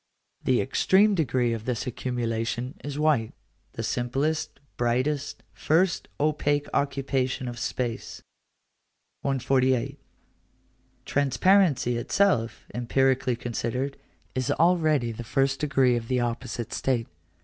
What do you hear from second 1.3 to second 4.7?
of this accumulation is white; the simplest,